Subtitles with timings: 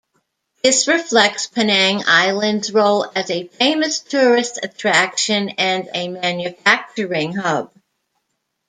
[0.63, 7.71] This reflects Penang Island's role as a famous tourist attraction and a manufacturing hub.